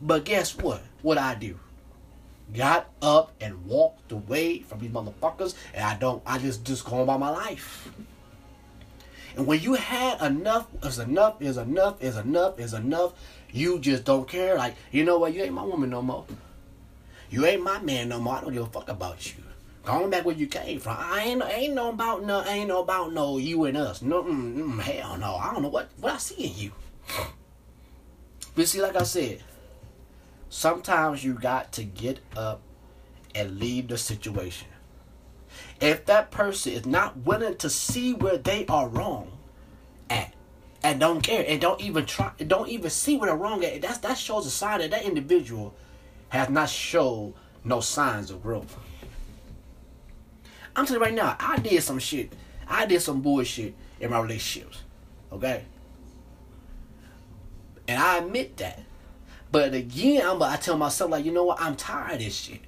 But 0.00 0.24
guess 0.24 0.56
what? 0.56 0.84
What 1.02 1.18
I 1.18 1.34
do? 1.34 1.58
Got 2.54 2.90
up 3.00 3.32
and 3.40 3.64
walked 3.66 4.12
away 4.12 4.60
from 4.60 4.80
these 4.80 4.90
motherfuckers 4.90 5.54
and 5.74 5.84
I 5.84 5.96
don't 5.96 6.22
I 6.26 6.38
just 6.38 6.64
just 6.64 6.84
go 6.84 7.00
on 7.00 7.06
by 7.06 7.16
my 7.16 7.30
life. 7.30 7.90
And 9.36 9.46
when 9.46 9.60
you 9.60 9.74
had 9.74 10.20
enough 10.20 10.66
is 10.82 10.98
enough 10.98 11.40
is 11.40 11.56
enough 11.56 12.02
is 12.02 12.16
enough 12.16 12.58
is 12.58 12.74
enough, 12.74 13.12
you 13.52 13.78
just 13.78 14.04
don't 14.04 14.28
care. 14.28 14.56
Like, 14.56 14.74
you 14.90 15.04
know 15.04 15.18
what, 15.18 15.32
you 15.32 15.42
ain't 15.42 15.54
my 15.54 15.62
woman 15.62 15.90
no 15.90 16.02
more. 16.02 16.26
You 17.30 17.46
ain't 17.46 17.62
my 17.62 17.78
man 17.80 18.08
no 18.08 18.18
more. 18.18 18.36
I 18.36 18.40
don't 18.40 18.52
give 18.52 18.62
a 18.62 18.66
fuck 18.66 18.88
about 18.88 19.26
you. 19.32 19.42
Going 19.84 20.10
back 20.10 20.24
where 20.24 20.34
you 20.34 20.46
came 20.46 20.78
from. 20.78 20.96
I 20.98 21.20
ain't 21.20 21.42
ain't 21.42 21.74
no 21.74 21.90
about 21.90 22.24
no 22.24 22.44
ain't 22.44 22.68
no 22.68 22.82
about 22.82 23.12
no 23.12 23.38
you 23.38 23.64
and 23.64 23.76
us. 23.76 24.02
No 24.02 24.22
mm, 24.22 24.56
mm, 24.56 24.80
hell 24.80 25.16
no. 25.16 25.36
I 25.36 25.52
don't 25.52 25.62
know 25.62 25.68
what 25.68 25.88
what 26.00 26.14
I 26.14 26.18
see 26.18 26.44
in 26.44 26.56
you. 26.56 26.72
But 28.54 28.68
see, 28.68 28.82
like 28.82 28.96
I 28.96 29.04
said, 29.04 29.42
sometimes 30.50 31.24
you 31.24 31.32
got 31.32 31.72
to 31.72 31.84
get 31.84 32.20
up 32.36 32.60
and 33.34 33.58
leave 33.58 33.88
the 33.88 33.96
situation. 33.96 34.68
If 35.80 36.04
that 36.06 36.30
person 36.30 36.72
is 36.72 36.84
not 36.84 37.18
willing 37.18 37.56
to 37.56 37.70
see 37.70 38.12
where 38.12 38.36
they 38.36 38.66
are 38.66 38.88
wrong 38.88 39.32
at 40.10 40.34
and 40.82 41.00
don't 41.00 41.22
care 41.22 41.44
and 41.46 41.60
don't 41.60 41.80
even 41.80 42.04
try 42.06 42.32
don't 42.46 42.68
even 42.68 42.90
see 42.90 43.16
where 43.16 43.28
they're 43.28 43.36
wrong 43.36 43.64
at, 43.64 43.80
that's 43.80 43.98
that 43.98 44.18
shows 44.18 44.46
a 44.46 44.50
sign 44.50 44.80
that 44.80 44.90
that 44.90 45.04
individual 45.04 45.74
has 46.28 46.50
not 46.50 46.68
showed 46.68 47.34
no 47.64 47.80
signs 47.80 48.30
of 48.30 48.42
growth. 48.42 48.76
I'm 50.76 50.86
telling 50.86 51.00
you 51.00 51.06
right 51.06 51.14
now, 51.14 51.36
I 51.38 51.58
did 51.58 51.82
some 51.82 51.98
shit. 51.98 52.32
I 52.68 52.86
did 52.86 53.02
some 53.02 53.20
bullshit 53.20 53.74
in 53.98 54.10
my 54.10 54.20
relationships. 54.20 54.82
Okay? 55.32 55.64
And 57.88 58.00
I 58.00 58.18
admit 58.18 58.56
that. 58.58 58.80
But 59.52 59.74
again, 59.74 60.22
I'm 60.24 60.42
I 60.42 60.56
tell 60.56 60.78
myself 60.78 61.10
like, 61.10 61.24
you 61.24 61.32
know 61.32 61.44
what? 61.44 61.60
I'm 61.60 61.76
tired 61.76 62.14
of 62.14 62.18
this 62.20 62.34
shit. 62.34 62.60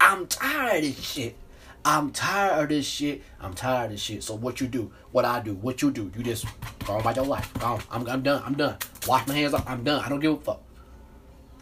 I'm 0.00 0.26
tired 0.26 0.84
of 0.84 0.96
this 0.96 1.04
shit. 1.04 1.36
I'm 1.84 2.12
tired 2.12 2.64
of 2.64 2.68
this 2.68 2.86
shit. 2.86 3.22
I'm 3.40 3.54
tired 3.54 3.86
of 3.86 3.90
this 3.92 4.00
shit. 4.00 4.22
So 4.22 4.34
what 4.34 4.60
you 4.60 4.66
do? 4.66 4.92
What 5.12 5.24
I 5.24 5.40
do? 5.40 5.54
What 5.54 5.82
you 5.82 5.90
do? 5.90 6.10
You 6.16 6.22
just 6.22 6.46
go 6.84 6.98
about 6.98 7.16
your 7.16 7.24
life. 7.24 7.52
Go 7.54 7.66
on. 7.66 7.82
I'm, 7.90 8.06
I'm 8.06 8.22
done. 8.22 8.42
I'm 8.44 8.54
done. 8.54 8.76
Wash 9.06 9.26
my 9.26 9.34
hands 9.34 9.54
up. 9.54 9.68
I'm 9.68 9.82
done. 9.82 10.04
I 10.04 10.08
don't 10.08 10.20
give 10.20 10.32
a 10.32 10.36
fuck. 10.36 10.62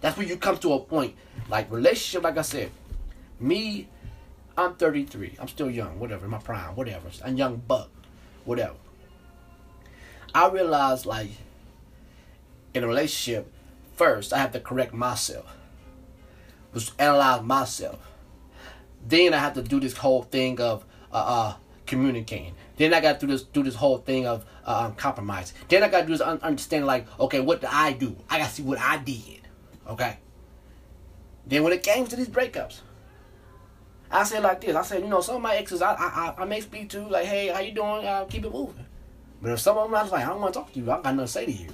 That's 0.00 0.16
when 0.16 0.28
you 0.28 0.36
come 0.36 0.58
to 0.58 0.74
a 0.74 0.80
point 0.80 1.14
like 1.48 1.70
relationship. 1.70 2.24
Like 2.24 2.36
I 2.36 2.42
said, 2.42 2.70
me, 3.40 3.88
I'm 4.56 4.74
33. 4.74 5.36
I'm 5.40 5.48
still 5.48 5.70
young. 5.70 5.98
Whatever, 5.98 6.28
my 6.28 6.38
prime. 6.38 6.74
Whatever. 6.74 7.08
I'm 7.24 7.36
young 7.36 7.56
buck. 7.56 7.90
Whatever. 8.44 8.74
I 10.34 10.48
realized 10.48 11.06
like 11.06 11.30
in 12.74 12.84
a 12.84 12.86
relationship, 12.86 13.50
first 13.98 14.32
I 14.32 14.38
have 14.38 14.52
to 14.52 14.60
correct 14.60 14.94
myself, 14.94 15.54
was 16.72 16.92
analyze 16.98 17.42
myself. 17.42 17.98
Then 19.06 19.34
I 19.34 19.38
have 19.38 19.54
to 19.54 19.62
do 19.62 19.80
this 19.80 19.96
whole 19.96 20.22
thing 20.22 20.60
of 20.60 20.84
uh, 21.12 21.16
uh 21.16 21.54
communicating. 21.86 22.54
Then 22.76 22.94
I 22.94 23.00
got 23.00 23.18
to 23.20 23.26
do 23.26 23.32
this 23.32 23.42
do 23.42 23.62
this 23.62 23.74
whole 23.74 23.98
thing 23.98 24.26
of 24.26 24.46
uh, 24.64 24.86
um, 24.86 24.94
compromise. 24.94 25.52
Then 25.68 25.82
I 25.82 25.88
got 25.88 26.02
to 26.02 26.06
do 26.06 26.12
this 26.12 26.20
un- 26.20 26.40
understand 26.42 26.86
like 26.86 27.06
okay, 27.18 27.40
what 27.40 27.60
did 27.60 27.70
I 27.72 27.92
do? 27.92 28.16
I 28.30 28.38
got 28.38 28.48
to 28.48 28.54
see 28.54 28.62
what 28.62 28.78
I 28.78 28.98
did. 28.98 29.40
Okay. 29.86 30.18
Then 31.46 31.64
when 31.64 31.72
it 31.72 31.82
came 31.82 32.06
to 32.06 32.16
these 32.16 32.28
breakups, 32.28 32.80
I 34.10 34.24
said 34.24 34.42
like 34.42 34.60
this. 34.60 34.76
I 34.76 34.82
said, 34.82 35.02
you 35.02 35.08
know, 35.08 35.20
some 35.20 35.36
of 35.36 35.42
my 35.42 35.56
exes 35.56 35.82
I 35.82 35.94
I, 35.94 36.34
I 36.38 36.44
may 36.44 36.60
speak 36.60 36.90
to 36.90 37.00
like, 37.08 37.26
hey, 37.26 37.48
how 37.48 37.60
you 37.60 37.72
doing? 37.72 38.06
I'll 38.06 38.26
keep 38.26 38.44
it 38.44 38.52
moving. 38.52 38.86
But 39.40 39.52
if 39.52 39.60
some 39.60 39.78
of 39.78 39.88
them 39.88 39.94
I 39.94 40.02
was 40.02 40.12
like, 40.12 40.24
I 40.24 40.28
don't 40.28 40.40
want 40.40 40.54
to 40.54 40.60
talk 40.60 40.72
to 40.72 40.78
you. 40.78 40.90
I 40.90 40.94
don't 40.94 41.02
got 41.02 41.14
nothing 41.14 41.26
to 41.26 41.32
say 41.32 41.46
to 41.46 41.52
you. 41.52 41.68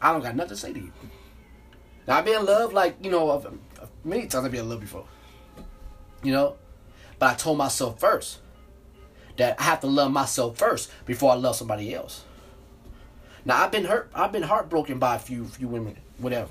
I 0.00 0.12
don't 0.12 0.22
got 0.22 0.36
nothing 0.36 0.50
to 0.50 0.56
say 0.56 0.72
to 0.72 0.78
you. 0.78 0.92
I've 2.10 2.24
been 2.24 2.40
in 2.40 2.46
love 2.46 2.72
like 2.72 2.96
you 3.02 3.10
know, 3.10 3.30
of 3.30 3.46
many 4.04 4.22
times 4.26 4.44
I've 4.44 4.50
been 4.50 4.60
in 4.60 4.68
love 4.68 4.80
before. 4.80 5.06
You 6.22 6.32
know, 6.32 6.56
but 7.18 7.30
I 7.30 7.34
told 7.34 7.58
myself 7.58 7.98
first 7.98 8.40
that 9.36 9.58
I 9.58 9.62
have 9.64 9.80
to 9.80 9.86
love 9.86 10.12
myself 10.12 10.58
first 10.58 10.90
before 11.06 11.32
I 11.32 11.34
love 11.34 11.56
somebody 11.56 11.94
else. 11.94 12.24
Now 13.44 13.62
I've 13.62 13.72
been 13.72 13.84
hurt. 13.84 14.10
I've 14.14 14.32
been 14.32 14.42
heartbroken 14.42 14.98
by 14.98 15.16
a 15.16 15.18
few 15.18 15.46
few 15.46 15.68
women, 15.68 15.96
whatever. 16.18 16.50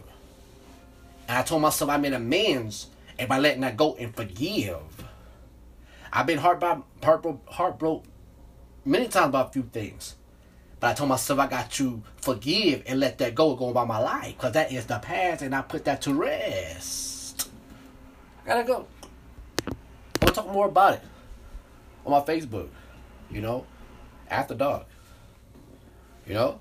And 1.27 1.37
I 1.37 1.43
told 1.43 1.61
myself 1.61 1.89
I 1.89 1.97
made 1.97 2.13
amends 2.13 2.87
and 3.19 3.29
by 3.29 3.37
letting 3.37 3.61
that 3.61 3.77
go 3.77 3.95
and 3.95 4.15
forgive. 4.15 4.77
I've 6.11 6.25
been 6.25 6.39
heart 6.39 6.59
by 6.59 6.79
heart 7.03 7.25
heartbroken 7.47 8.09
many 8.85 9.07
times 9.07 9.29
about 9.29 9.49
a 9.49 9.51
few 9.51 9.63
things. 9.63 10.15
But 10.79 10.91
I 10.91 10.93
told 10.93 11.09
myself 11.09 11.39
I 11.39 11.47
got 11.47 11.71
to 11.71 12.01
forgive 12.17 12.83
and 12.85 12.99
let 12.99 13.17
that 13.17 13.35
go 13.35 13.55
go 13.55 13.69
about 13.69 13.87
my 13.87 13.97
life. 13.97 14.35
Because 14.37 14.53
that 14.53 14.71
is 14.71 14.85
the 14.85 14.99
past 14.99 15.41
and 15.41 15.53
I 15.53 15.61
put 15.61 15.85
that 15.85 16.01
to 16.03 16.13
rest. 16.13 17.49
I 18.45 18.47
gotta 18.47 18.63
go. 18.63 18.87
To 20.21 20.33
talk 20.33 20.47
more 20.47 20.67
about 20.67 20.93
it 20.95 21.01
on 22.05 22.11
my 22.11 22.21
Facebook. 22.21 22.69
You 23.29 23.41
know? 23.41 23.65
After 24.29 24.55
dark. 24.55 24.85
You 26.25 26.35
know? 26.35 26.59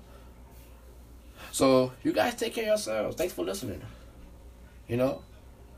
So, 1.51 1.93
you 2.03 2.11
guys 2.11 2.35
take 2.35 2.53
care 2.53 2.65
of 2.65 2.67
yourselves. 2.67 3.15
Thanks 3.15 3.33
for 3.33 3.43
listening. 3.43 3.81
You 4.87 4.97
know? 4.97 5.21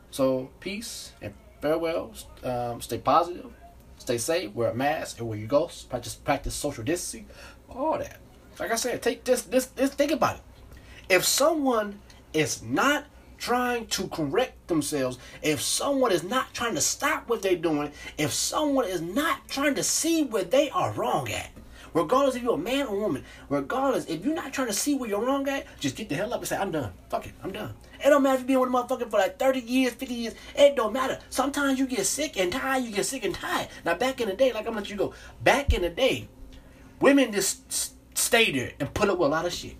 So, 0.10 0.50
peace 0.60 1.12
and 1.22 1.34
farewell. 1.62 2.14
Um, 2.44 2.82
stay 2.82 2.98
positive. 2.98 3.52
Stay 4.00 4.18
safe. 4.18 4.54
Wear 4.54 4.72
a 4.72 4.76
mask. 4.76 5.20
And 5.20 5.28
where 5.28 5.38
you 5.38 5.48
go, 5.48 5.70
practice, 5.90 6.16
practice 6.16 6.56
social 6.56 6.84
distancing. 6.84 7.28
All 7.70 7.98
that. 7.98 8.20
Like 8.60 8.72
I 8.72 8.76
said, 8.76 9.02
take 9.02 9.24
this, 9.24 9.44
this, 9.44 9.68
this. 9.68 9.92
Think 9.92 10.12
about 10.12 10.38
it. 10.38 10.42
If 11.10 11.26
someone 11.26 12.00
is 12.34 12.62
not 12.62 13.06
trying 13.38 13.88
to 13.88 14.08
correct 14.08 14.68
themselves, 14.68 15.18
if 15.42 15.62
someone 15.62 16.12
is 16.12 16.24
not 16.24 16.54
trying 16.54 16.76
to 16.76 16.82
stop 16.82 17.28
what 17.28 17.42
they're 17.42 17.56
doing, 17.56 17.92
if 18.18 18.32
someone 18.32 18.86
is 18.86 19.02
not 19.02 19.48
trying 19.50 19.76
to 19.76 19.84
see 19.84 20.24
where 20.24 20.44
they 20.44 20.70
are 20.70 20.92
wrong 20.94 21.30
at, 21.30 21.50
regardless 21.94 22.36
if 22.36 22.44
you're 22.44 22.54
a 22.54 22.58
man 22.58 22.86
or 22.86 23.00
woman, 23.00 23.26
regardless 23.50 24.06
if 24.06 24.24
you're 24.24 24.36
not 24.36 24.54
trying 24.54 24.68
to 24.68 24.74
see 24.74 24.96
where 24.96 25.10
you're 25.10 25.26
wrong 25.26 25.48
at, 25.50 25.66
just 25.80 25.96
get 25.96 26.08
the 26.08 26.16
hell 26.16 26.34
up 26.34 26.40
and 26.40 26.48
say, 26.48 26.56
I'm 26.56 26.72
done. 26.72 26.94
Fuck 27.10 27.26
it, 27.26 27.34
I'm 27.44 27.52
done. 27.52 27.74
It 28.04 28.10
don't 28.10 28.24
matter 28.24 28.36
if 28.36 28.40
you've 28.42 28.48
been 28.48 28.60
with 28.60 28.70
a 28.70 28.72
motherfucker 28.72 29.10
for 29.10 29.18
like 29.18 29.38
30 29.38 29.60
years, 29.60 29.94
50 29.94 30.14
years. 30.14 30.36
It 30.56 30.76
don't 30.76 30.94
matter. 30.94 31.20
Sometimes 31.30 31.80
you 31.80 31.88
get 31.88 32.06
sick 32.06 32.38
and 32.38 32.52
tired, 32.52 32.84
you 32.84 32.92
get 32.92 33.06
sick 33.06 33.24
and 33.24 33.34
tired. 33.34 33.68
Now, 33.86 33.96
back 33.96 34.22
in 34.22 34.30
the 34.30 34.36
day, 34.36 34.54
like 34.54 34.68
I'm 34.68 34.74
gonna 34.74 34.82
let 34.82 34.90
you 34.90 34.96
go, 34.96 35.14
back 35.44 35.74
in 35.74 35.82
the 35.82 35.90
day, 35.90 36.30
women 37.00 37.32
just 37.32 37.96
stay 38.14 38.52
there 38.52 38.72
and 38.80 38.94
put 38.94 39.10
up 39.10 39.18
with 39.18 39.28
a 39.28 39.32
lot 39.32 39.46
of 39.46 39.54
shit. 39.54 39.76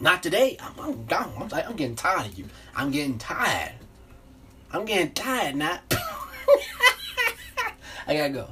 Not 0.00 0.22
today. 0.22 0.56
I'm, 0.60 0.78
I'm 0.78 1.06
gone. 1.06 1.32
I'm, 1.38 1.48
like, 1.48 1.68
I'm 1.68 1.76
getting 1.76 1.96
tired 1.96 2.26
of 2.26 2.38
you. 2.38 2.46
I'm 2.74 2.90
getting 2.90 3.18
tired. 3.18 3.72
I'm 4.72 4.84
getting 4.84 5.12
tired 5.12 5.56
now. 5.56 5.80
I 8.06 8.14
gotta 8.16 8.30
go. 8.30 8.48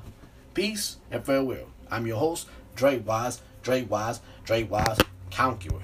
Peace 0.54 0.98
and 1.10 1.24
farewell. 1.24 1.66
I'm 1.90 2.06
your 2.06 2.18
host, 2.18 2.48
Dre 2.74 2.98
Wise, 2.98 3.42
Dre 3.62 3.82
Wise, 3.82 4.20
Dre 4.44 4.62
Wise, 4.62 4.98
Conqueror. 5.30 5.80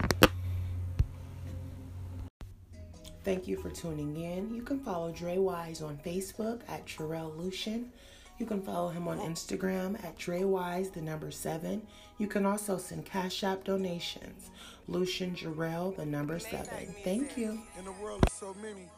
Thank 3.24 3.46
you 3.46 3.56
for 3.56 3.68
tuning 3.68 4.16
in. 4.16 4.54
You 4.54 4.62
can 4.62 4.80
follow 4.80 5.10
Dre 5.10 5.36
Wise 5.36 5.82
on 5.82 5.98
Facebook 5.98 6.60
at 6.68 6.86
Terrell 6.86 7.34
Lucian. 7.36 7.92
You 8.38 8.46
can 8.46 8.62
follow 8.62 8.88
him 8.88 9.08
on 9.08 9.18
Instagram 9.18 10.02
at 10.04 10.16
Dre 10.16 10.44
Wise, 10.44 10.90
the 10.90 11.02
number 11.02 11.30
seven. 11.32 11.82
You 12.18 12.28
can 12.28 12.46
also 12.46 12.78
send 12.78 13.04
Cash 13.04 13.42
App 13.42 13.64
donations. 13.64 14.50
Lucian 14.86 15.34
Jarrell, 15.34 15.94
the 15.96 16.06
number 16.06 16.38
seven. 16.38 16.94
Thank 17.02 17.36
you. 17.36 17.60
In 17.78 17.84
the 17.84 17.92
world 17.92 18.22
of 18.24 18.32
so 18.32 18.54
many, 18.62 18.88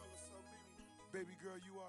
baby 1.11 1.33
girl, 1.43 1.57
you 1.65 1.79
are. 1.79 1.80